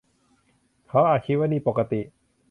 [0.87, 2.01] เขาอาจคิดว่านี่ปกติ